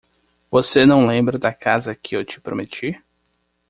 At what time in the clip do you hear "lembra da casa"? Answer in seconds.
1.05-1.93